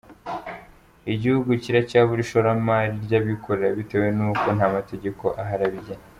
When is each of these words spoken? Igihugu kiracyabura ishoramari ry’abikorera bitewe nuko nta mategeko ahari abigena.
Igihugu 1.13 1.49
kiracyabura 1.63 2.19
ishoramari 2.25 2.93
ry’abikorera 3.05 3.77
bitewe 3.79 4.07
nuko 4.17 4.45
nta 4.57 4.67
mategeko 4.75 5.25
ahari 5.41 5.63
abigena. 5.69 6.05